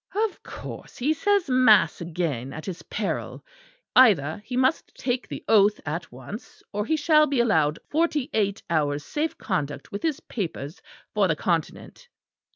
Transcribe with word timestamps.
"Of 0.15 0.41
course 0.41 0.97
he 0.97 1.13
says 1.13 1.47
mass 1.47 2.01
again 2.01 2.53
at 2.53 2.65
his 2.65 2.81
peril. 2.81 3.45
Either 3.95 4.41
he 4.43 4.57
must 4.57 4.95
take 4.95 5.27
the 5.27 5.45
oath 5.47 5.79
at 5.85 6.11
once, 6.11 6.63
or 6.73 6.87
he 6.87 6.95
shall 6.97 7.27
be 7.27 7.39
allowed 7.39 7.77
forty 7.87 8.27
eight 8.33 8.63
hours' 8.67 9.05
safe 9.05 9.37
conduct 9.37 9.91
with 9.91 10.01
his 10.01 10.19
papers 10.21 10.81
for 11.13 11.27
the 11.27 11.35
Continent." 11.35 12.07